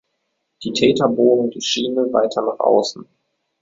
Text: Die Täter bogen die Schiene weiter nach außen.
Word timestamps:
Die 0.63 0.73
Täter 0.73 1.09
bogen 1.09 1.51
die 1.51 1.61
Schiene 1.61 2.11
weiter 2.11 2.41
nach 2.41 2.57
außen. 2.57 3.05